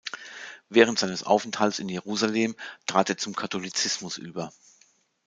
[0.67, 2.55] Während seines Aufenthalts in Jerusalem
[2.87, 4.51] trat er zum Katholizismus über.